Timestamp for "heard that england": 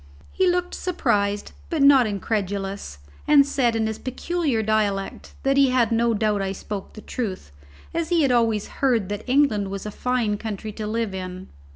8.81-9.69